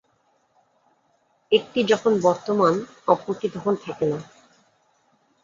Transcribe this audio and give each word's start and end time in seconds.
একটি 1.51 1.79
যখন 1.83 2.13
বর্তমান, 2.21 2.73
অপরটি 3.07 3.47
তখন 3.49 3.73
থাকে 3.85 4.05
না। 4.05 4.19